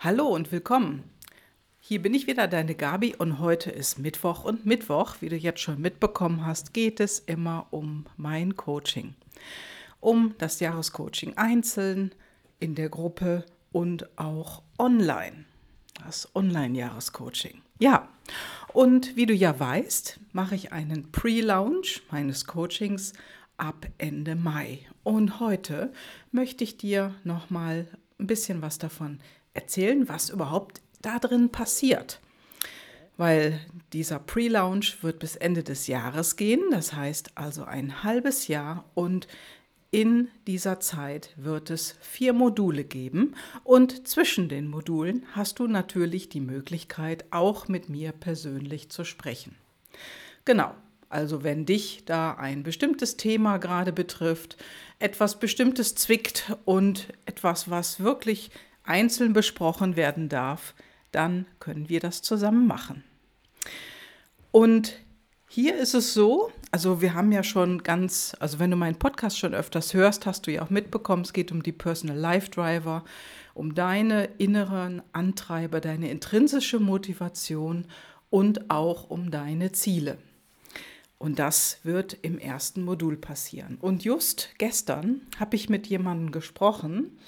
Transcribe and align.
Hallo 0.00 0.28
und 0.28 0.52
willkommen. 0.52 1.02
Hier 1.80 2.00
bin 2.00 2.14
ich 2.14 2.28
wieder, 2.28 2.46
deine 2.46 2.76
Gabi, 2.76 3.16
und 3.16 3.40
heute 3.40 3.72
ist 3.72 3.98
Mittwoch. 3.98 4.44
Und 4.44 4.64
Mittwoch, 4.64 5.16
wie 5.18 5.28
du 5.28 5.34
jetzt 5.34 5.60
schon 5.60 5.80
mitbekommen 5.80 6.46
hast, 6.46 6.72
geht 6.72 7.00
es 7.00 7.18
immer 7.18 7.66
um 7.72 8.06
mein 8.16 8.54
Coaching. 8.54 9.16
Um 9.98 10.36
das 10.38 10.60
Jahrescoaching 10.60 11.36
einzeln, 11.36 12.14
in 12.60 12.76
der 12.76 12.90
Gruppe 12.90 13.44
und 13.72 14.08
auch 14.16 14.62
online. 14.78 15.46
Das 16.04 16.32
Online-Jahrescoaching. 16.32 17.60
Ja, 17.80 18.08
und 18.72 19.16
wie 19.16 19.26
du 19.26 19.34
ja 19.34 19.58
weißt, 19.58 20.20
mache 20.30 20.54
ich 20.54 20.70
einen 20.72 21.10
Pre-Launch 21.10 22.02
meines 22.12 22.44
Coachings 22.44 23.14
ab 23.56 23.88
Ende 23.98 24.36
Mai. 24.36 24.86
Und 25.02 25.40
heute 25.40 25.92
möchte 26.30 26.62
ich 26.62 26.76
dir 26.76 27.16
nochmal 27.24 27.88
ein 28.20 28.28
bisschen 28.28 28.62
was 28.62 28.78
davon 28.78 29.18
erzählen, 29.58 30.08
was 30.08 30.30
überhaupt 30.30 30.80
da 31.02 31.18
drin 31.18 31.50
passiert. 31.50 32.20
Weil 33.16 33.58
dieser 33.92 34.20
Pre-Launch 34.20 35.02
wird 35.02 35.18
bis 35.18 35.34
Ende 35.34 35.64
des 35.64 35.88
Jahres 35.88 36.36
gehen, 36.36 36.62
das 36.70 36.92
heißt 36.92 37.32
also 37.34 37.64
ein 37.64 38.04
halbes 38.04 38.46
Jahr 38.46 38.84
und 38.94 39.26
in 39.90 40.28
dieser 40.46 40.78
Zeit 40.78 41.30
wird 41.36 41.70
es 41.70 41.96
vier 42.00 42.32
Module 42.32 42.84
geben 42.84 43.34
und 43.64 44.06
zwischen 44.06 44.48
den 44.48 44.68
Modulen 44.68 45.26
hast 45.32 45.58
du 45.58 45.66
natürlich 45.66 46.28
die 46.28 46.40
Möglichkeit, 46.40 47.24
auch 47.32 47.66
mit 47.66 47.88
mir 47.88 48.12
persönlich 48.12 48.90
zu 48.90 49.04
sprechen. 49.04 49.56
Genau, 50.44 50.72
also 51.08 51.42
wenn 51.42 51.66
dich 51.66 52.04
da 52.04 52.34
ein 52.34 52.62
bestimmtes 52.62 53.16
Thema 53.16 53.56
gerade 53.56 53.92
betrifft, 53.92 54.56
etwas 55.00 55.40
Bestimmtes 55.40 55.96
zwickt 55.96 56.52
und 56.64 57.08
etwas, 57.24 57.70
was 57.70 57.98
wirklich 57.98 58.50
einzeln 58.88 59.32
besprochen 59.32 59.96
werden 59.96 60.28
darf, 60.28 60.74
dann 61.12 61.46
können 61.60 61.88
wir 61.88 62.00
das 62.00 62.22
zusammen 62.22 62.66
machen. 62.66 63.04
Und 64.50 64.94
hier 65.48 65.76
ist 65.76 65.94
es 65.94 66.14
so, 66.14 66.50
also 66.70 67.00
wir 67.00 67.14
haben 67.14 67.32
ja 67.32 67.42
schon 67.42 67.82
ganz, 67.82 68.36
also 68.40 68.58
wenn 68.58 68.70
du 68.70 68.76
meinen 68.76 68.98
Podcast 68.98 69.38
schon 69.38 69.54
öfters 69.54 69.94
hörst, 69.94 70.26
hast 70.26 70.46
du 70.46 70.52
ja 70.52 70.62
auch 70.62 70.70
mitbekommen, 70.70 71.22
es 71.22 71.32
geht 71.32 71.52
um 71.52 71.62
die 71.62 71.72
Personal 71.72 72.16
Life 72.16 72.50
Driver, 72.50 73.04
um 73.54 73.74
deine 73.74 74.26
inneren 74.38 75.02
Antreiber, 75.12 75.80
deine 75.80 76.10
intrinsische 76.10 76.78
Motivation 76.78 77.86
und 78.30 78.70
auch 78.70 79.08
um 79.08 79.30
deine 79.30 79.72
Ziele. 79.72 80.18
Und 81.16 81.38
das 81.40 81.78
wird 81.82 82.16
im 82.22 82.38
ersten 82.38 82.84
Modul 82.84 83.16
passieren. 83.16 83.78
Und 83.80 84.04
just 84.04 84.50
gestern 84.58 85.22
habe 85.40 85.56
ich 85.56 85.68
mit 85.68 85.88
jemandem 85.88 86.30
gesprochen, 86.30 87.18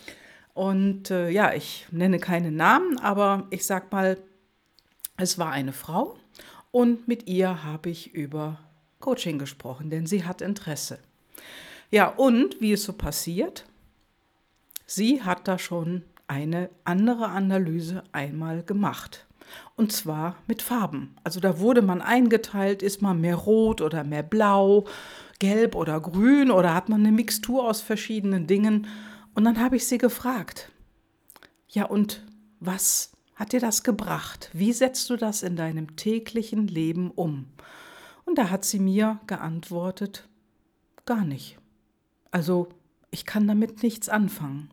und 0.61 1.11
äh, 1.11 1.30
ja, 1.30 1.55
ich 1.55 1.86
nenne 1.91 2.19
keine 2.19 2.53
Namen, 2.53 2.98
aber 2.98 3.47
ich 3.48 3.64
sag 3.64 3.91
mal, 3.92 4.19
es 5.17 5.39
war 5.39 5.52
eine 5.52 5.72
Frau 5.72 6.19
und 6.70 7.08
mit 7.08 7.27
ihr 7.28 7.64
habe 7.64 7.89
ich 7.89 8.12
über 8.12 8.58
Coaching 8.98 9.39
gesprochen, 9.39 9.89
denn 9.89 10.05
sie 10.05 10.27
hat 10.27 10.42
Interesse. 10.42 10.98
Ja, 11.91 12.08
und 12.08 12.61
wie 12.61 12.72
es 12.72 12.84
so 12.84 12.92
passiert, 12.92 13.64
sie 14.84 15.22
hat 15.22 15.48
da 15.48 15.58
schon 15.58 16.02
eine 16.27 16.69
andere 16.84 17.28
Analyse 17.28 18.05
einmal 18.12 18.62
gemacht. 18.62 19.24
Und 19.77 19.92
zwar 19.92 20.36
mit 20.47 20.61
Farben. 20.61 21.17
Also 21.24 21.41
da 21.41 21.58
wurde 21.58 21.80
man 21.80 22.02
eingeteilt, 22.02 22.83
ist 22.83 23.00
man 23.00 23.19
mehr 23.19 23.36
rot 23.36 23.80
oder 23.80 24.05
mehr 24.05 24.22
blau, 24.22 24.84
gelb 25.39 25.74
oder 25.74 25.98
grün 26.00 26.50
oder 26.50 26.74
hat 26.74 26.91
man 26.91 27.00
eine 27.00 27.12
Mixtur 27.12 27.67
aus 27.67 27.80
verschiedenen 27.80 28.47
Dingen. 28.47 28.86
Und 29.34 29.45
dann 29.45 29.61
habe 29.61 29.77
ich 29.77 29.86
sie 29.86 29.98
gefragt, 29.98 30.70
ja 31.69 31.84
und 31.84 32.25
was 32.59 33.12
hat 33.34 33.53
dir 33.53 33.61
das 33.61 33.83
gebracht? 33.83 34.50
Wie 34.53 34.73
setzt 34.73 35.09
du 35.09 35.17
das 35.17 35.42
in 35.42 35.56
deinem 35.56 35.97
täglichen 35.97 36.67
Leben 36.67 37.11
um? 37.11 37.47
Und 38.25 38.39
da 38.39 38.51
hat 38.51 38.64
sie 38.64 38.78
mir 38.78 39.19
geantwortet, 39.27 40.28
gar 41.07 41.24
nicht. 41.24 41.58
Also 42.30 42.68
ich 43.11 43.24
kann 43.24 43.48
damit 43.48 43.83
nichts 43.83 44.08
anfangen. 44.08 44.70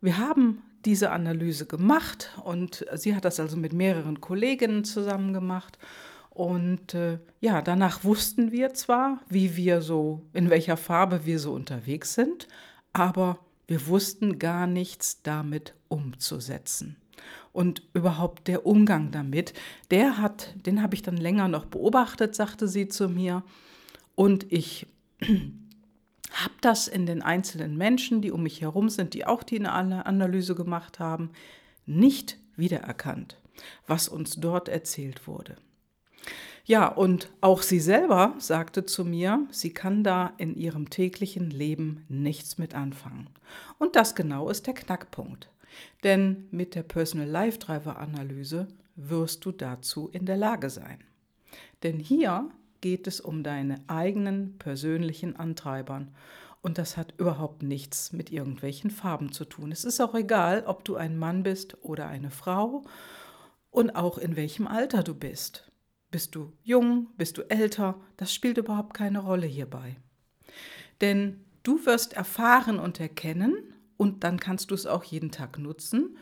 Wir 0.00 0.18
haben 0.18 0.62
diese 0.84 1.10
Analyse 1.10 1.66
gemacht 1.66 2.30
und 2.42 2.86
sie 2.94 3.14
hat 3.14 3.24
das 3.24 3.38
also 3.38 3.56
mit 3.56 3.72
mehreren 3.72 4.20
Kolleginnen 4.20 4.84
zusammen 4.84 5.32
gemacht. 5.32 5.78
Und 6.30 6.94
äh, 6.94 7.18
ja, 7.40 7.60
danach 7.60 8.02
wussten 8.02 8.50
wir 8.50 8.72
zwar, 8.72 9.20
wie 9.28 9.56
wir 9.56 9.82
so, 9.82 10.22
in 10.32 10.48
welcher 10.48 10.76
Farbe 10.76 11.26
wir 11.26 11.38
so 11.38 11.52
unterwegs 11.52 12.14
sind, 12.14 12.48
aber 12.92 13.38
wir 13.70 13.86
wussten 13.86 14.40
gar 14.40 14.66
nichts 14.66 15.22
damit 15.22 15.74
umzusetzen. 15.86 16.96
Und 17.52 17.84
überhaupt 17.94 18.48
der 18.48 18.66
Umgang 18.66 19.12
damit, 19.12 19.54
der 19.92 20.18
hat, 20.18 20.56
den 20.66 20.82
habe 20.82 20.96
ich 20.96 21.02
dann 21.02 21.16
länger 21.16 21.46
noch 21.46 21.66
beobachtet, 21.66 22.34
sagte 22.34 22.66
sie 22.66 22.88
zu 22.88 23.08
mir. 23.08 23.44
Und 24.16 24.52
ich 24.52 24.88
habe 25.22 26.54
das 26.60 26.88
in 26.88 27.06
den 27.06 27.22
einzelnen 27.22 27.76
Menschen, 27.76 28.22
die 28.22 28.32
um 28.32 28.42
mich 28.42 28.60
herum 28.60 28.88
sind, 28.88 29.14
die 29.14 29.24
auch 29.24 29.44
die 29.44 29.64
Analyse 29.64 30.56
gemacht 30.56 30.98
haben, 30.98 31.30
nicht 31.86 32.38
wiedererkannt, 32.56 33.38
was 33.86 34.08
uns 34.08 34.34
dort 34.34 34.68
erzählt 34.68 35.28
wurde. 35.28 35.56
Ja, 36.70 36.86
und 36.86 37.32
auch 37.40 37.62
sie 37.62 37.80
selber 37.80 38.36
sagte 38.38 38.86
zu 38.86 39.04
mir, 39.04 39.44
sie 39.50 39.74
kann 39.74 40.04
da 40.04 40.34
in 40.36 40.54
ihrem 40.54 40.88
täglichen 40.88 41.50
Leben 41.50 42.04
nichts 42.08 42.58
mit 42.58 42.76
anfangen. 42.76 43.28
Und 43.78 43.96
das 43.96 44.14
genau 44.14 44.48
ist 44.50 44.68
der 44.68 44.74
Knackpunkt. 44.74 45.50
Denn 46.04 46.46
mit 46.52 46.76
der 46.76 46.84
Personal 46.84 47.26
Life 47.26 47.58
Driver 47.58 47.98
Analyse 47.98 48.68
wirst 48.94 49.44
du 49.44 49.50
dazu 49.50 50.10
in 50.12 50.26
der 50.26 50.36
Lage 50.36 50.70
sein. 50.70 51.02
Denn 51.82 51.98
hier 51.98 52.48
geht 52.80 53.08
es 53.08 53.20
um 53.20 53.42
deine 53.42 53.82
eigenen 53.88 54.56
persönlichen 54.58 55.34
Antreibern. 55.34 56.14
Und 56.62 56.78
das 56.78 56.96
hat 56.96 57.14
überhaupt 57.18 57.64
nichts 57.64 58.12
mit 58.12 58.30
irgendwelchen 58.30 58.92
Farben 58.92 59.32
zu 59.32 59.44
tun. 59.44 59.72
Es 59.72 59.84
ist 59.84 60.00
auch 60.00 60.14
egal, 60.14 60.62
ob 60.68 60.84
du 60.84 60.94
ein 60.94 61.18
Mann 61.18 61.42
bist 61.42 61.78
oder 61.82 62.06
eine 62.06 62.30
Frau 62.30 62.84
und 63.72 63.96
auch 63.96 64.18
in 64.18 64.36
welchem 64.36 64.68
Alter 64.68 65.02
du 65.02 65.16
bist. 65.16 65.69
Bist 66.10 66.34
du 66.34 66.52
jung? 66.62 67.08
Bist 67.16 67.38
du 67.38 67.42
älter? 67.50 68.00
Das 68.16 68.34
spielt 68.34 68.58
überhaupt 68.58 68.94
keine 68.94 69.20
Rolle 69.20 69.46
hierbei. 69.46 69.96
Denn 71.00 71.44
du 71.62 71.84
wirst 71.86 72.12
erfahren 72.14 72.78
und 72.78 73.00
erkennen, 73.00 73.74
und 73.96 74.24
dann 74.24 74.40
kannst 74.40 74.70
du 74.70 74.74
es 74.74 74.86
auch 74.86 75.04
jeden 75.04 75.30
Tag 75.30 75.58
nutzen, 75.58 76.16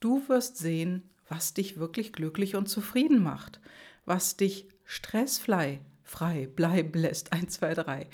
du 0.00 0.28
wirst 0.28 0.56
sehen, 0.56 1.10
was 1.28 1.54
dich 1.54 1.78
wirklich 1.78 2.12
glücklich 2.12 2.56
und 2.56 2.68
zufrieden 2.68 3.22
macht, 3.22 3.60
was 4.04 4.36
dich 4.36 4.66
stressfrei 4.84 5.80
frei 6.10 6.48
bleiben 6.48 6.98
lässt. 6.98 7.32
1, 7.32 7.54
2, 7.54 7.74
3. 7.74 8.06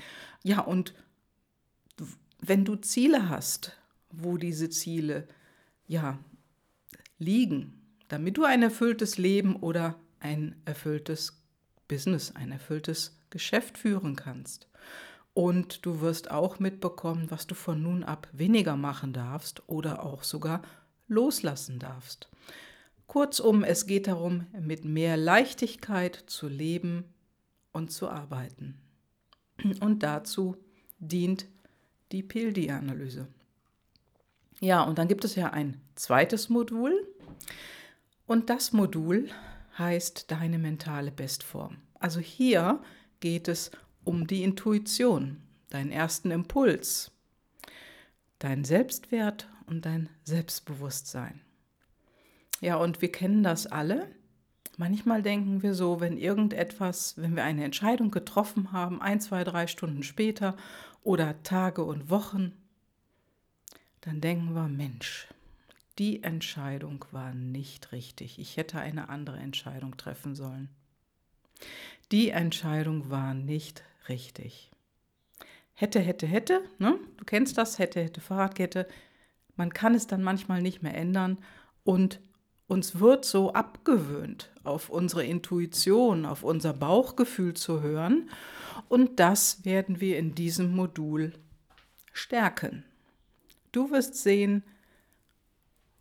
Ja, 0.44 0.60
und 0.60 0.94
wenn 2.40 2.64
du 2.64 2.76
Ziele 2.76 3.30
hast, 3.30 3.76
wo 4.10 4.36
diese 4.36 4.68
Ziele 4.68 5.26
ja 5.86 6.18
liegen, 7.18 7.80
damit 8.08 8.36
du 8.36 8.44
ein 8.44 8.62
erfülltes 8.62 9.16
Leben 9.16 9.56
oder 9.56 9.98
ein 10.26 10.60
erfülltes 10.64 11.40
Business, 11.88 12.34
ein 12.34 12.50
erfülltes 12.50 13.16
Geschäft 13.30 13.78
führen 13.78 14.16
kannst. 14.16 14.68
Und 15.34 15.84
du 15.84 16.00
wirst 16.00 16.30
auch 16.30 16.58
mitbekommen, 16.58 17.30
was 17.30 17.46
du 17.46 17.54
von 17.54 17.82
nun 17.82 18.02
ab 18.02 18.28
weniger 18.32 18.76
machen 18.76 19.12
darfst 19.12 19.68
oder 19.68 20.02
auch 20.02 20.24
sogar 20.24 20.62
loslassen 21.08 21.78
darfst. 21.78 22.28
Kurzum, 23.06 23.62
es 23.62 23.86
geht 23.86 24.08
darum, 24.08 24.46
mit 24.58 24.84
mehr 24.84 25.16
Leichtigkeit 25.16 26.24
zu 26.26 26.48
leben 26.48 27.04
und 27.72 27.92
zu 27.92 28.08
arbeiten. 28.08 28.80
Und 29.80 30.02
dazu 30.02 30.56
dient 30.98 31.46
die 32.12 32.22
PLD-Analyse. 32.22 33.28
Ja, 34.60 34.82
und 34.82 34.98
dann 34.98 35.08
gibt 35.08 35.24
es 35.24 35.34
ja 35.34 35.50
ein 35.50 35.80
zweites 35.94 36.48
Modul. 36.48 37.06
Und 38.26 38.50
das 38.50 38.72
Modul 38.72 39.28
heißt 39.78 40.30
deine 40.30 40.58
mentale 40.58 41.10
Bestform. 41.10 41.78
Also 41.98 42.20
hier 42.20 42.82
geht 43.20 43.48
es 43.48 43.70
um 44.04 44.26
die 44.26 44.42
Intuition, 44.42 45.42
deinen 45.70 45.90
ersten 45.90 46.30
Impuls, 46.30 47.10
dein 48.38 48.64
Selbstwert 48.64 49.48
und 49.66 49.84
dein 49.84 50.08
Selbstbewusstsein. 50.24 51.40
Ja, 52.60 52.76
und 52.76 53.02
wir 53.02 53.12
kennen 53.12 53.42
das 53.42 53.66
alle. 53.66 54.08
Manchmal 54.78 55.22
denken 55.22 55.62
wir 55.62 55.74
so, 55.74 56.00
wenn 56.00 56.18
irgendetwas, 56.18 57.16
wenn 57.16 57.34
wir 57.34 57.44
eine 57.44 57.64
Entscheidung 57.64 58.10
getroffen 58.10 58.72
haben, 58.72 59.00
ein, 59.00 59.20
zwei, 59.20 59.42
drei 59.44 59.66
Stunden 59.66 60.02
später 60.02 60.56
oder 61.02 61.42
Tage 61.42 61.82
und 61.82 62.10
Wochen, 62.10 62.52
dann 64.02 64.20
denken 64.20 64.54
wir, 64.54 64.68
Mensch, 64.68 65.28
die 65.98 66.22
Entscheidung 66.22 67.04
war 67.10 67.34
nicht 67.34 67.92
richtig. 67.92 68.38
Ich 68.38 68.56
hätte 68.56 68.78
eine 68.78 69.08
andere 69.08 69.38
Entscheidung 69.38 69.96
treffen 69.96 70.34
sollen. 70.34 70.68
Die 72.12 72.30
Entscheidung 72.30 73.10
war 73.10 73.34
nicht 73.34 73.82
richtig. 74.08 74.70
Hätte, 75.72 76.00
hätte, 76.00 76.26
hätte, 76.26 76.62
ne? 76.78 76.98
du 77.16 77.24
kennst 77.24 77.58
das, 77.58 77.78
hätte, 77.78 78.02
hätte, 78.02 78.20
Fahrradkette. 78.20 78.86
Man 79.56 79.72
kann 79.72 79.94
es 79.94 80.06
dann 80.06 80.22
manchmal 80.22 80.62
nicht 80.62 80.82
mehr 80.82 80.94
ändern 80.94 81.38
Und 81.84 82.20
uns 82.68 82.98
wird 82.98 83.24
so 83.24 83.52
abgewöhnt, 83.52 84.50
auf 84.64 84.90
unsere 84.90 85.24
Intuition, 85.24 86.26
auf 86.26 86.42
unser 86.42 86.72
Bauchgefühl 86.72 87.54
zu 87.54 87.80
hören. 87.80 88.28
Und 88.88 89.20
das 89.20 89.64
werden 89.64 90.00
wir 90.00 90.18
in 90.18 90.34
diesem 90.34 90.74
Modul 90.74 91.32
stärken. 92.12 92.84
Du 93.70 93.90
wirst 93.90 94.16
sehen, 94.16 94.64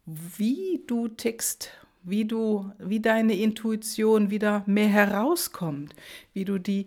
wie 0.06 0.84
du 0.88 1.08
tickst, 1.08 1.72
wie 2.04 2.26
du, 2.26 2.72
wie 2.78 3.00
deine 3.00 3.36
Intuition 3.36 4.30
wieder 4.30 4.64
mehr 4.68 4.88
herauskommt, 4.88 5.96
wie 6.34 6.46
du 6.46 6.60
die, 6.60 6.86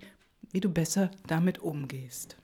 wie 0.53 0.61
du 0.61 0.69
besser 0.69 1.11
damit 1.26 1.59
umgehst. 1.59 2.37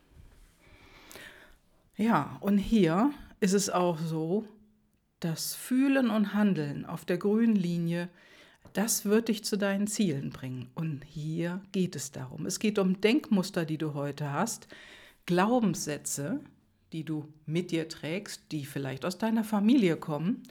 Ja, 1.97 2.37
und 2.41 2.57
hier 2.57 3.11
ist 3.39 3.53
es 3.53 3.69
auch 3.69 3.97
so, 3.99 4.45
das 5.21 5.55
Fühlen 5.55 6.09
und 6.09 6.33
Handeln 6.33 6.85
auf 6.85 7.05
der 7.05 7.17
grünen 7.17 7.55
Linie, 7.55 8.09
das 8.73 9.05
wird 9.05 9.29
dich 9.29 9.45
zu 9.45 9.57
deinen 9.57 9.87
Zielen 9.87 10.29
bringen. 10.29 10.69
Und 10.75 11.03
hier 11.05 11.61
geht 11.71 11.95
es 11.95 12.11
darum. 12.11 12.45
Es 12.45 12.59
geht 12.59 12.77
um 12.77 12.99
Denkmuster, 12.99 13.63
die 13.63 13.77
du 13.77 13.93
heute 13.93 14.33
hast, 14.33 14.67
Glaubenssätze, 15.25 16.41
die 16.95 17.03
du 17.03 17.27
mit 17.45 17.71
dir 17.71 17.89
trägst, 17.89 18.53
die 18.53 18.65
vielleicht 18.65 19.03
aus 19.03 19.17
deiner 19.17 19.43
Familie 19.43 19.97
kommen. 19.97 20.43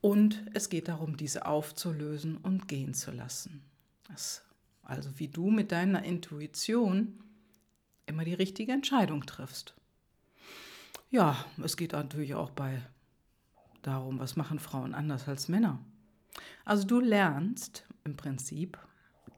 Und 0.00 0.42
es 0.54 0.70
geht 0.70 0.88
darum, 0.88 1.18
diese 1.18 1.44
aufzulösen 1.44 2.38
und 2.38 2.68
gehen 2.68 2.94
zu 2.94 3.10
lassen. 3.10 3.62
Das, 4.08 4.40
also 4.82 5.10
wie 5.18 5.28
du 5.28 5.50
mit 5.50 5.70
deiner 5.70 6.04
Intuition 6.04 7.22
immer 8.06 8.24
die 8.24 8.32
richtige 8.32 8.72
Entscheidung 8.72 9.26
triffst. 9.26 9.74
Ja, 11.10 11.44
es 11.62 11.76
geht 11.76 11.92
natürlich 11.92 12.34
auch 12.34 12.48
bei 12.48 12.80
darum, 13.82 14.18
was 14.20 14.36
machen 14.36 14.60
Frauen 14.60 14.94
anders 14.94 15.28
als 15.28 15.48
Männer. 15.48 15.84
Also 16.64 16.86
du 16.86 16.98
lernst 16.98 17.84
im 18.04 18.16
Prinzip 18.16 18.78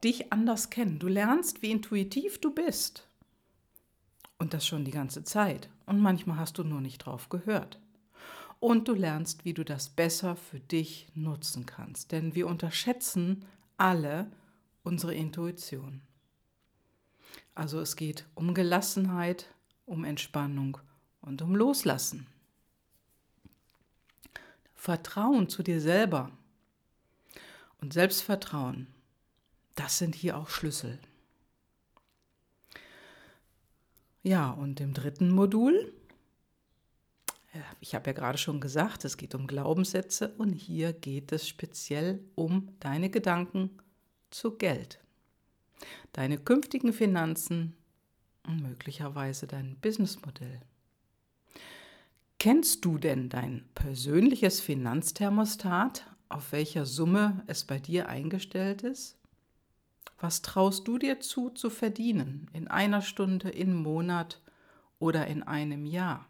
dich 0.04 0.32
anders 0.32 0.70
kennen. 0.70 1.00
Du 1.00 1.08
lernst, 1.08 1.60
wie 1.60 1.72
intuitiv 1.72 2.40
du 2.40 2.54
bist. 2.54 3.09
Und 4.40 4.54
das 4.54 4.66
schon 4.66 4.86
die 4.86 4.90
ganze 4.90 5.22
Zeit. 5.22 5.68
Und 5.84 6.00
manchmal 6.00 6.38
hast 6.38 6.56
du 6.56 6.64
nur 6.64 6.80
nicht 6.80 6.98
drauf 6.98 7.28
gehört. 7.28 7.78
Und 8.58 8.88
du 8.88 8.94
lernst, 8.94 9.44
wie 9.44 9.52
du 9.52 9.66
das 9.66 9.90
besser 9.90 10.34
für 10.34 10.58
dich 10.58 11.08
nutzen 11.14 11.66
kannst. 11.66 12.10
Denn 12.10 12.34
wir 12.34 12.46
unterschätzen 12.46 13.44
alle 13.76 14.30
unsere 14.82 15.14
Intuition. 15.14 16.00
Also 17.54 17.80
es 17.80 17.96
geht 17.96 18.24
um 18.34 18.54
Gelassenheit, 18.54 19.52
um 19.84 20.04
Entspannung 20.04 20.78
und 21.20 21.42
um 21.42 21.54
Loslassen. 21.54 22.26
Vertrauen 24.74 25.50
zu 25.50 25.62
dir 25.62 25.82
selber 25.82 26.30
und 27.82 27.92
Selbstvertrauen, 27.92 28.86
das 29.74 29.98
sind 29.98 30.14
hier 30.14 30.38
auch 30.38 30.48
Schlüssel. 30.48 30.98
Ja, 34.22 34.50
und 34.50 34.80
im 34.80 34.92
dritten 34.92 35.30
Modul, 35.30 35.94
ich 37.80 37.94
habe 37.94 38.10
ja 38.10 38.12
gerade 38.12 38.38
schon 38.38 38.60
gesagt, 38.60 39.04
es 39.04 39.16
geht 39.16 39.34
um 39.34 39.46
Glaubenssätze 39.46 40.34
und 40.36 40.52
hier 40.52 40.92
geht 40.92 41.32
es 41.32 41.48
speziell 41.48 42.22
um 42.34 42.68
deine 42.80 43.10
Gedanken 43.10 43.70
zu 44.30 44.56
Geld, 44.56 45.00
deine 46.12 46.38
künftigen 46.38 46.92
Finanzen 46.92 47.74
und 48.46 48.62
möglicherweise 48.62 49.46
dein 49.46 49.76
Businessmodell. 49.80 50.60
Kennst 52.38 52.84
du 52.84 52.98
denn 52.98 53.28
dein 53.28 53.68
persönliches 53.74 54.60
Finanzthermostat, 54.60 56.06
auf 56.28 56.52
welcher 56.52 56.86
Summe 56.86 57.42
es 57.46 57.64
bei 57.64 57.78
dir 57.78 58.08
eingestellt 58.08 58.82
ist? 58.82 59.19
Was 60.18 60.42
traust 60.42 60.86
du 60.86 60.98
dir 60.98 61.20
zu 61.20 61.50
zu 61.50 61.70
verdienen 61.70 62.50
in 62.52 62.68
einer 62.68 63.02
Stunde, 63.02 63.50
im 63.50 63.74
Monat 63.74 64.40
oder 64.98 65.26
in 65.26 65.42
einem 65.42 65.86
Jahr? 65.86 66.26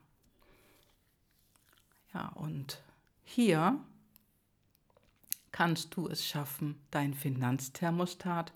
Ja, 2.15 2.29
und 2.35 2.83
hier 3.23 3.81
kannst 5.53 5.97
du 5.97 6.09
es 6.09 6.27
schaffen, 6.27 6.81
dein 6.91 7.15
Finanzthermostat 7.15 8.53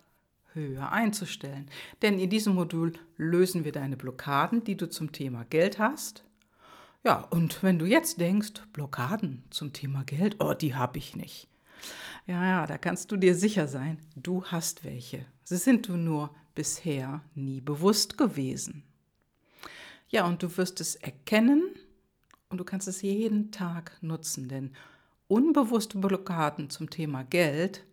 höher 0.52 0.93
einzustellen. 0.93 1.69
Denn 2.02 2.19
in 2.19 2.31
diesem 2.31 2.55
Modul 2.55 2.93
lösen 3.16 3.64
wir 3.64 3.72
deine 3.72 3.96
Blockaden, 3.96 4.62
die 4.62 4.76
du 4.76 4.88
zum 4.88 5.11
Thema 5.11 5.44
Geld 5.44 5.78
hast 5.78 6.25
ja, 7.05 7.16
und 7.28 7.62
wenn 7.62 7.78
du 7.78 7.84
jetzt 7.84 8.19
denkst, 8.19 8.62
Blockaden 8.72 9.44
zum 9.50 9.75
Thema 9.75 10.05
Geld, 10.05 10.37
oh, 10.38 10.55
die 10.55 10.75
habe 10.75 10.96
ich 10.96 11.14
nicht. 11.14 11.49
Ja, 12.26 12.43
ja, 12.43 12.67
da 12.67 12.79
kannst 12.79 13.12
du 13.12 13.17
dir 13.17 13.35
sicher 13.35 13.69
sein, 13.69 13.99
du 14.17 14.44
hast 14.44 14.82
welche. 14.82 15.26
Sie 15.44 15.59
sind 15.59 15.88
du 15.88 15.97
nur 15.97 16.35
bisher 16.55 17.23
nie 17.35 17.61
bewusst 17.61 18.17
gewesen. 18.17 18.82
Ja, 20.09 20.26
und 20.26 20.43
du 20.43 20.56
wirst 20.56 20.81
es 20.81 20.97
erkennen 20.97 21.75
und 22.49 22.59
du 22.59 22.65
kannst 22.65 22.88
es 22.88 23.03
jeden 23.03 23.50
Tag 23.50 23.99
nutzen, 24.00 24.49
denn 24.49 24.73
unbewusste 25.29 25.99
Blockaden 25.99 26.71
zum 26.71 26.88
Thema 26.88 27.25
Geld, 27.25 27.85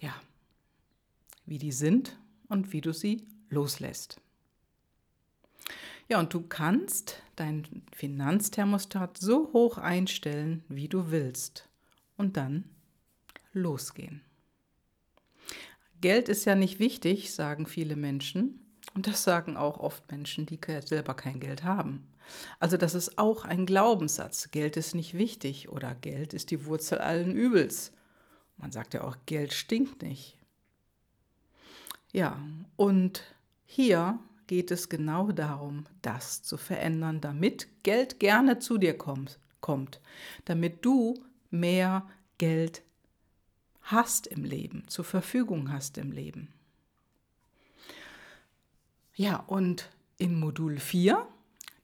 ja, 0.00 0.14
wie 1.46 1.58
die 1.58 1.72
sind 1.72 2.18
und 2.48 2.72
wie 2.72 2.80
du 2.80 2.92
sie 2.92 3.26
loslässt. 3.48 4.20
Ja, 6.08 6.20
und 6.20 6.32
du 6.32 6.42
kannst 6.42 7.22
dein 7.34 7.82
Finanzthermostat 7.92 9.18
so 9.18 9.52
hoch 9.52 9.78
einstellen, 9.78 10.62
wie 10.68 10.88
du 10.88 11.10
willst. 11.10 11.68
Und 12.16 12.36
dann 12.36 12.64
losgehen. 13.56 14.22
Geld 16.00 16.28
ist 16.28 16.44
ja 16.44 16.54
nicht 16.54 16.78
wichtig, 16.78 17.32
sagen 17.34 17.66
viele 17.66 17.96
Menschen. 17.96 18.60
Und 18.94 19.06
das 19.06 19.24
sagen 19.24 19.56
auch 19.56 19.78
oft 19.78 20.10
Menschen, 20.10 20.46
die 20.46 20.58
selber 20.84 21.14
kein 21.14 21.40
Geld 21.40 21.64
haben. 21.64 22.06
Also 22.60 22.76
das 22.76 22.94
ist 22.94 23.18
auch 23.18 23.44
ein 23.44 23.66
Glaubenssatz. 23.66 24.50
Geld 24.50 24.76
ist 24.76 24.94
nicht 24.94 25.14
wichtig 25.14 25.68
oder 25.68 25.94
Geld 25.94 26.34
ist 26.34 26.50
die 26.50 26.64
Wurzel 26.66 26.98
allen 26.98 27.32
Übels. 27.32 27.92
Man 28.56 28.72
sagt 28.72 28.94
ja 28.94 29.04
auch, 29.04 29.16
Geld 29.26 29.52
stinkt 29.52 30.02
nicht. 30.02 30.38
Ja, 32.12 32.40
und 32.76 33.22
hier 33.66 34.18
geht 34.46 34.70
es 34.70 34.88
genau 34.88 35.32
darum, 35.32 35.86
das 36.02 36.42
zu 36.42 36.56
verändern, 36.56 37.20
damit 37.20 37.68
Geld 37.82 38.20
gerne 38.20 38.58
zu 38.58 38.78
dir 38.78 38.96
kommt, 38.96 39.38
kommt 39.60 40.00
damit 40.44 40.84
du 40.84 41.22
mehr 41.50 42.08
Geld 42.38 42.82
hast 43.86 44.28
im 44.28 44.44
Leben, 44.44 44.84
zur 44.86 45.04
Verfügung 45.04 45.72
hast 45.72 45.98
im 45.98 46.12
Leben. 46.12 46.52
Ja, 49.14 49.38
und 49.46 49.90
in 50.18 50.38
Modul 50.38 50.78
4, 50.78 51.26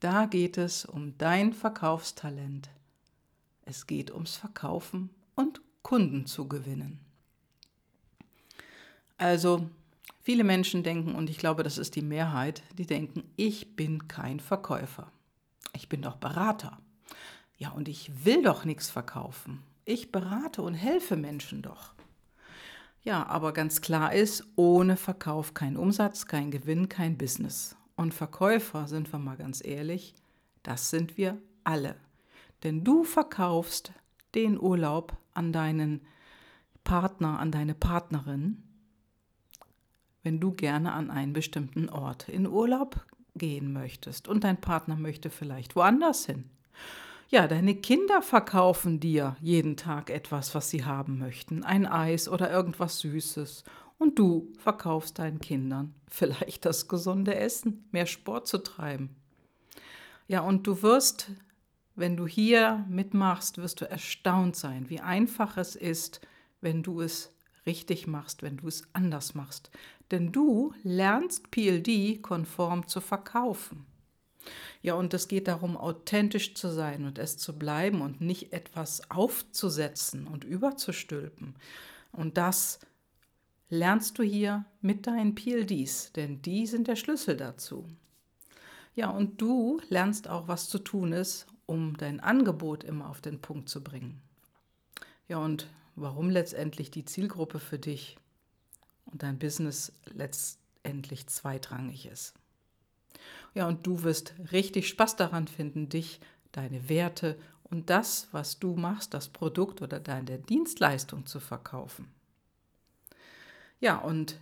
da 0.01 0.27
geht 0.27 0.59
es 0.59 0.85
um 0.85 1.17
dein 1.19 1.53
Verkaufstalent. 1.53 2.71
Es 3.65 3.87
geht 3.87 4.13
ums 4.13 4.37
Verkaufen 4.37 5.11
und 5.35 5.61
Kunden 5.83 6.27
zu 6.27 6.47
gewinnen. 6.47 7.01
Also 9.17 9.69
Viele 10.23 10.45
Menschen 10.45 10.85
denken, 10.85 11.17
und 11.17 11.29
ich 11.29 11.39
glaube, 11.39 11.65
das 11.65 11.79
ist 11.79 11.97
die 11.97 12.03
Mehrheit, 12.03 12.63
die 12.79 12.87
denken, 12.87 13.25
ich 13.35 13.75
bin 13.75 14.07
kein 14.07 14.39
Verkäufer. 14.39 15.11
Ich 15.73 15.89
bin 15.89 16.01
doch 16.01 16.15
Berater. 16.15 16.79
Ja, 17.59 17.71
und 17.71 17.89
ich 17.89 18.25
will 18.25 18.43
doch 18.43 18.65
nichts 18.65 18.89
verkaufen. 18.89 19.65
Ich 19.85 20.13
berate 20.13 20.63
und 20.63 20.75
helfe 20.75 21.17
Menschen 21.17 21.63
doch. 21.63 21.95
Ja, 23.03 23.27
aber 23.27 23.53
ganz 23.53 23.81
klar 23.81 24.13
ist, 24.15 24.47
ohne 24.55 24.97
Verkauf 24.97 25.55
kein 25.55 25.77
Umsatz, 25.77 26.27
kein 26.27 26.51
Gewinn, 26.51 26.89
kein 26.89 27.19
Business. 27.19 27.77
Und 27.97 28.15
Verkäufer, 28.15 28.87
sind 28.87 29.13
wir 29.13 29.19
mal 29.19 29.37
ganz 29.37 29.65
ehrlich, 29.65 30.15
das 30.63 30.91
sind 30.91 31.17
wir 31.17 31.39
alle. 31.65 31.97
Denn 32.63 32.85
du 32.85 33.03
verkaufst 33.03 33.93
den 34.35 34.59
Urlaub 34.59 35.17
an 35.35 35.53
deinen 35.53 36.03
Partner, 36.85 37.41
an 37.41 37.51
deine 37.51 37.75
Partnerin 37.75 38.63
wenn 40.23 40.41
du 40.41 40.53
gerne 40.53 40.93
an 40.93 41.11
einen 41.11 41.33
bestimmten 41.33 41.89
Ort 41.89 42.29
in 42.29 42.47
Urlaub 42.47 43.05
gehen 43.35 43.73
möchtest 43.73 44.29
und 44.29 44.45
dein 44.45 44.61
Partner 44.61 44.97
möchte 44.97 45.31
vielleicht 45.31 45.75
woanders 45.75 46.27
hin. 46.27 46.51
Ja, 47.33 47.49
deine 47.49 47.75
Kinder 47.75 48.21
verkaufen 48.21 49.01
dir 49.01 49.37
jeden 49.41 49.79
Tag 49.79 50.11
etwas, 50.11 50.55
was 50.55 50.69
sie 50.69 50.85
haben 50.85 51.19
möchten, 51.19 51.65
ein 51.65 51.87
Eis 51.87 52.29
oder 52.29 52.51
irgendwas 52.51 52.99
Süßes. 52.99 53.65
Und 53.97 54.19
du 54.19 54.53
verkaufst 54.59 55.19
deinen 55.19 55.41
Kindern 55.41 55.95
vielleicht 56.11 56.67
das 56.67 56.89
gesunde 56.89 57.35
Essen, 57.35 57.89
mehr 57.91 58.05
Sport 58.05 58.49
zu 58.49 58.59
treiben. 58.59 59.17
Ja, 60.29 60.43
und 60.43 60.67
du 60.67 60.83
wirst, 60.83 61.31
wenn 61.95 62.19
du 62.19 62.27
hier 62.27 62.85
mitmachst, 62.91 63.57
wirst 63.57 63.81
du 63.81 63.89
erstaunt 63.89 64.55
sein, 64.55 64.91
wie 64.91 65.01
einfach 65.01 65.57
es 65.57 65.75
ist, 65.75 66.21
wenn 66.61 66.83
du 66.83 67.01
es 67.01 67.33
richtig 67.65 68.07
machst, 68.07 68.43
wenn 68.43 68.59
du 68.59 68.69
es 68.69 68.83
anders 68.93 69.35
machst. 69.35 69.71
Denn 70.11 70.33
du 70.33 70.75
lernst 70.83 71.51
PLD 71.51 72.21
konform 72.21 72.87
zu 72.89 73.01
verkaufen. 73.01 73.87
Ja, 74.83 74.95
und 74.95 75.15
es 75.15 75.29
geht 75.29 75.49
darum, 75.49 75.77
authentisch 75.77 76.55
zu 76.55 76.69
sein 76.69 77.05
und 77.05 77.19
es 77.19 77.39
zu 77.39 77.57
bleiben 77.57 78.01
und 78.01 78.21
nicht 78.21 78.53
etwas 78.53 79.11
aufzusetzen 79.11 80.27
und 80.27 80.45
überzustülpen. 80.45 81.55
Und 82.11 82.37
das 82.37 82.81
lernst 83.69 84.19
du 84.19 84.23
hier 84.23 84.65
mit 84.81 85.07
deinen 85.07 85.35
PLDs, 85.35 86.13
denn 86.13 86.43
die 86.43 86.67
sind 86.67 86.89
der 86.89 86.97
Schlüssel 86.97 87.37
dazu. 87.37 87.87
Ja, 88.95 89.11
und 89.11 89.41
du 89.41 89.81
lernst 89.89 90.29
auch, 90.29 90.49
was 90.49 90.69
zu 90.69 90.79
tun 90.79 91.13
ist, 91.13 91.47
um 91.65 91.97
dein 91.97 92.21
Angebot 92.21 92.85
immer 92.85 93.09
auf 93.09 93.21
den 93.21 93.41
Punkt 93.41 93.69
zu 93.69 93.83
bringen. 93.83 94.21
Ja, 95.29 95.39
und 95.39 95.69
warum 95.97 96.29
letztendlich 96.29 96.91
die 96.91 97.05
Zielgruppe 97.05 97.59
für 97.59 97.79
dich 97.79 98.19
und 99.07 99.23
dein 99.23 99.39
Business 99.39 99.93
letztendlich 100.13 101.27
zweitrangig 101.29 102.07
ist. 102.07 102.35
Ja, 103.55 103.69
und 103.69 103.87
du 103.87 104.03
wirst 104.03 104.35
richtig 104.53 104.89
Spaß 104.89 105.17
daran 105.17 105.49
finden, 105.49 105.89
dich, 105.89 106.21
deine 106.53 106.89
Werte 106.89 107.39
und 107.65 107.91
das, 107.91 108.29
was 108.33 108.59
du 108.59 108.75
machst, 108.77 109.15
das 109.15 109.29
Produkt 109.29 109.83
oder 109.83 110.01
deine 110.01 110.39
Dienstleistung 110.39 111.27
zu 111.27 111.41
verkaufen. 111.41 112.09
Ja, 113.81 113.99
und 113.99 114.39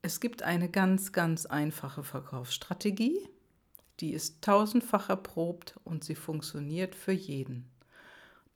es 0.00 0.20
gibt 0.20 0.42
eine 0.42 0.68
ganz, 0.68 1.12
ganz 1.12 1.46
einfache 1.46 2.02
Verkaufsstrategie, 2.02 3.28
die 4.00 4.12
ist 4.12 4.42
tausendfach 4.42 5.10
erprobt 5.10 5.78
und 5.84 6.04
sie 6.04 6.14
funktioniert 6.14 6.94
für 6.94 7.12
jeden. 7.12 7.68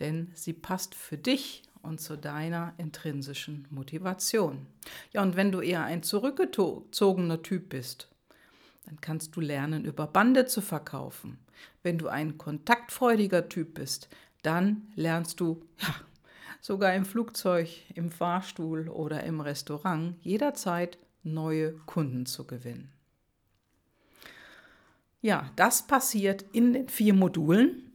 Denn 0.00 0.32
sie 0.34 0.52
passt 0.52 0.94
für 0.94 1.18
dich 1.18 1.62
und 1.82 2.00
zu 2.00 2.16
deiner 2.18 2.74
intrinsischen 2.78 3.66
Motivation. 3.70 4.66
Ja, 5.12 5.22
und 5.22 5.36
wenn 5.36 5.52
du 5.52 5.60
eher 5.60 5.84
ein 5.84 6.02
zurückgezogener 6.02 7.42
Typ 7.42 7.68
bist, 7.68 8.08
dann 8.86 9.00
kannst 9.00 9.36
du 9.36 9.40
lernen, 9.40 9.84
über 9.84 10.06
Bande 10.06 10.46
zu 10.46 10.60
verkaufen. 10.60 11.38
Wenn 11.82 11.98
du 11.98 12.08
ein 12.08 12.38
kontaktfreudiger 12.38 13.48
Typ 13.48 13.74
bist, 13.74 14.08
dann 14.42 14.88
lernst 14.94 15.40
du, 15.40 15.62
ja, 15.78 15.94
sogar 16.60 16.94
im 16.94 17.04
Flugzeug, 17.04 17.68
im 17.94 18.10
Fahrstuhl 18.10 18.88
oder 18.88 19.24
im 19.24 19.40
Restaurant 19.40 20.16
jederzeit 20.22 20.98
neue 21.22 21.72
Kunden 21.86 22.26
zu 22.26 22.46
gewinnen. 22.46 22.92
Ja, 25.20 25.50
das 25.56 25.86
passiert 25.86 26.44
in 26.52 26.72
den 26.72 26.88
vier 26.88 27.14
Modulen 27.14 27.90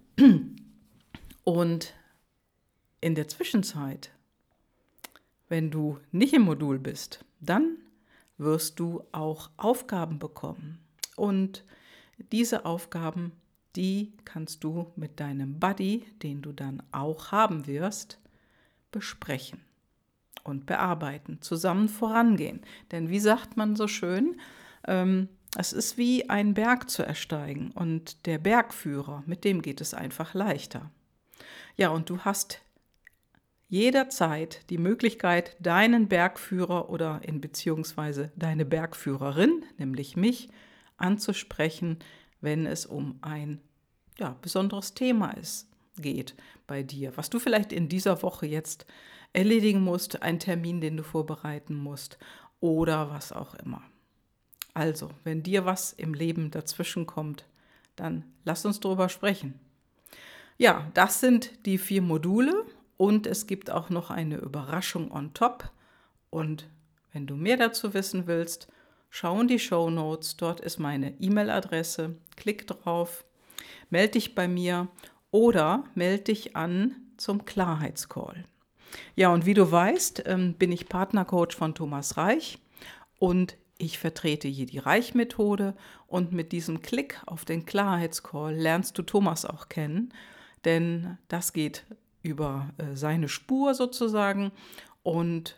und 1.46 1.94
in 3.00 3.16
der 3.16 3.30
Zwischenzeit, 3.30 4.12
wenn 5.48 5.72
du 5.72 6.00
nicht 6.12 6.34
im 6.34 6.42
Modul 6.42 6.80
bist, 6.80 7.24
dann 7.40 7.78
wirst 8.38 8.80
du 8.80 9.04
auch 9.12 9.50
Aufgaben 9.56 10.20
bekommen. 10.20 10.81
Und 11.22 11.64
diese 12.32 12.66
Aufgaben, 12.66 13.32
die 13.76 14.12
kannst 14.26 14.64
du 14.64 14.92
mit 14.96 15.20
deinem 15.20 15.60
Buddy, 15.60 16.04
den 16.24 16.42
du 16.42 16.52
dann 16.52 16.82
auch 16.92 17.32
haben 17.32 17.68
wirst, 17.68 18.20
besprechen 18.92 19.62
und 20.44 20.66
bearbeiten, 20.66 21.40
zusammen 21.40 21.90
vorangehen. 21.90 22.62
Denn 22.90 23.12
wie 23.12 23.20
sagt 23.20 23.56
man 23.56 23.76
so 23.76 23.88
schön, 23.88 24.42
ähm, 24.88 25.30
es 25.56 25.74
ist 25.74 25.96
wie 25.96 26.28
ein 26.28 26.56
Berg 26.56 26.90
zu 26.90 27.04
ersteigen 27.04 27.70
und 27.70 28.26
der 28.26 28.40
Bergführer, 28.40 29.22
mit 29.28 29.44
dem 29.44 29.62
geht 29.62 29.80
es 29.80 29.94
einfach 29.94 30.34
leichter. 30.34 30.90
Ja, 31.78 31.90
und 31.90 32.10
du 32.10 32.22
hast 32.22 32.62
jederzeit 33.70 34.68
die 34.72 34.80
Möglichkeit, 34.80 35.56
deinen 35.60 36.08
Bergführer 36.08 36.90
oder 36.90 37.22
in 37.22 37.42
beziehungsweise 37.42 38.32
deine 38.36 38.66
Bergführerin, 38.66 39.64
nämlich 39.78 40.18
mich, 40.18 40.50
anzusprechen, 41.02 42.00
wenn 42.42 42.66
es 42.66 42.86
um 42.86 43.18
ein 43.22 43.62
ja, 44.18 44.36
besonderes 44.42 44.94
Thema 44.94 45.32
ist, 45.32 45.68
geht 45.98 46.36
bei 46.68 46.84
dir, 46.84 47.16
was 47.18 47.30
du 47.30 47.40
vielleicht 47.40 47.74
in 47.74 47.90
dieser 47.90 48.22
Woche 48.24 48.46
jetzt 48.46 48.86
erledigen 49.34 49.82
musst, 49.82 50.22
einen 50.22 50.40
Termin, 50.40 50.82
den 50.82 50.98
du 50.98 51.04
vorbereiten 51.04 51.76
musst 51.76 52.18
oder 52.60 53.10
was 53.10 53.32
auch 53.32 53.56
immer. 53.56 53.82
Also, 54.74 55.10
wenn 55.24 55.44
dir 55.44 55.66
was 55.66 55.94
im 55.94 56.14
Leben 56.14 56.52
dazwischen 56.52 57.06
kommt, 57.06 57.46
dann 57.96 58.24
lass 58.46 58.66
uns 58.66 58.80
darüber 58.80 59.10
sprechen. 59.10 59.60
Ja, 60.58 60.90
das 60.94 61.20
sind 61.20 61.66
die 61.66 61.78
vier 61.78 62.02
Module 62.02 62.66
und 62.98 63.28
es 63.28 63.48
gibt 63.48 63.70
auch 63.70 63.90
noch 63.90 64.12
eine 64.12 64.38
Überraschung 64.38 65.12
on 65.12 65.34
top. 65.34 65.72
Und 66.30 66.70
wenn 67.12 67.28
du 67.28 67.36
mehr 67.36 67.58
dazu 67.58 67.94
wissen 67.94 68.28
willst, 68.28 68.68
schau 69.12 69.42
in 69.42 69.48
die 69.48 69.60
Show 69.60 69.92
Notes. 69.92 70.38
Dort 70.38 70.60
ist 70.60 70.80
meine 70.80 71.12
E-Mail-Adresse. 71.20 72.16
Klick 72.36 72.66
drauf, 72.66 73.24
melde 73.92 74.14
dich 74.14 74.34
bei 74.34 74.48
mir 74.48 74.88
oder 75.30 75.84
melde 75.94 76.24
dich 76.24 76.56
an 76.56 76.96
zum 77.18 77.46
Klarheitscall. 77.46 78.46
Ja, 79.16 79.32
und 79.32 79.46
wie 79.46 79.54
du 79.54 79.72
weißt, 79.72 80.24
ähm, 80.26 80.56
bin 80.56 80.72
ich 80.72 80.90
Partnercoach 80.90 81.56
von 81.56 81.76
Thomas 81.76 82.18
Reich 82.18 82.58
und 83.20 83.56
ich 83.78 84.00
vertrete 84.00 84.48
hier 84.48 84.66
die 84.66 84.80
Reich-Methode 84.80 85.76
und 86.08 86.32
mit 86.32 86.52
diesem 86.52 86.82
Klick 86.82 87.22
auf 87.26 87.46
den 87.46 87.66
Klarheitscall 87.66 88.54
lernst 88.54 88.98
du 88.98 89.04
Thomas 89.04 89.46
auch 89.46 89.70
kennen, 89.70 90.14
denn 90.66 91.18
das 91.30 91.54
geht 91.54 91.86
über 92.22 92.70
äh, 92.78 92.96
seine 92.96 93.30
Spur 93.30 93.74
sozusagen 93.74 94.52
und 95.04 95.56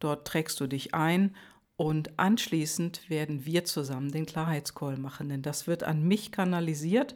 dort 0.00 0.26
trägst 0.26 0.58
du 0.60 0.66
dich 0.66 0.94
ein 0.94 1.36
und 1.76 2.18
anschließend 2.18 3.08
werden 3.10 3.44
wir 3.44 3.64
zusammen 3.64 4.10
den 4.10 4.26
Klarheitscall 4.26 4.96
machen, 4.96 5.28
denn 5.28 5.42
das 5.42 5.66
wird 5.66 5.82
an 5.84 6.02
mich 6.02 6.32
kanalisiert, 6.32 7.14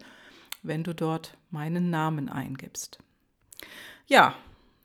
wenn 0.63 0.85
du 0.85 0.95
dort 0.95 1.37
meinen 1.51 1.91
Namen 1.91 2.29
eingibst. 2.29 2.99
Ja, 4.07 4.35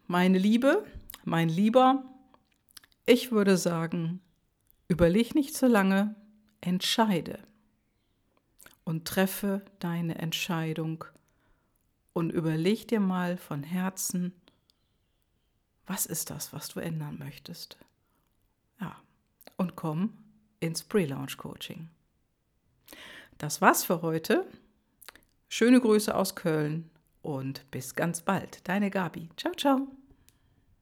meine 0.07 0.37
Liebe, 0.37 0.85
mein 1.23 1.49
Lieber, 1.49 2.03
ich 3.05 3.31
würde 3.31 3.57
sagen, 3.57 4.21
Überleg 4.91 5.35
nicht 5.35 5.55
so 5.55 5.67
lange, 5.67 6.15
entscheide 6.59 7.39
und 8.83 9.07
treffe 9.07 9.63
deine 9.79 10.15
Entscheidung 10.15 11.05
und 12.11 12.29
überleg 12.29 12.89
dir 12.89 12.99
mal 12.99 13.37
von 13.37 13.63
Herzen, 13.63 14.33
was 15.87 16.05
ist 16.05 16.29
das, 16.29 16.51
was 16.51 16.67
du 16.67 16.81
ändern 16.81 17.17
möchtest. 17.19 17.77
Und 19.61 19.75
komm 19.75 20.17
ins 20.59 20.81
Pre-Launch 20.81 21.37
Coaching. 21.37 21.87
Das 23.37 23.61
war's 23.61 23.83
für 23.83 24.01
heute. 24.01 24.47
Schöne 25.49 25.79
Grüße 25.79 26.15
aus 26.15 26.33
Köln 26.33 26.89
und 27.21 27.69
bis 27.69 27.93
ganz 27.93 28.21
bald. 28.21 28.67
Deine 28.67 28.89
Gabi. 28.89 29.29
Ciao, 29.37 29.53
ciao. 29.53 29.87